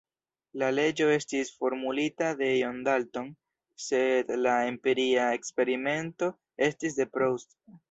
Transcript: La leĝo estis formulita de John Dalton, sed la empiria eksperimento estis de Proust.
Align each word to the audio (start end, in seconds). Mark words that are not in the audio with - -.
La 0.61 0.67
leĝo 0.77 1.09
estis 1.15 1.51
formulita 1.59 2.29
de 2.39 2.47
John 2.61 2.79
Dalton, 2.89 3.29
sed 3.89 4.33
la 4.47 4.57
empiria 4.73 5.29
eksperimento 5.39 6.33
estis 6.73 7.01
de 7.03 7.11
Proust. 7.17 7.57